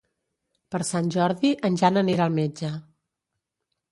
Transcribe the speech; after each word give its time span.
Per 0.75 0.79
Sant 0.91 1.09
Jordi 1.15 1.51
en 1.69 1.77
Jan 1.83 2.01
anirà 2.03 2.27
al 2.27 2.35
metge. 2.39 2.73